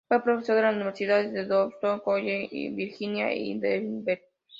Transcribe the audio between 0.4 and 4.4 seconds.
en las universidades de Bowdoin College, Virginia y Denver.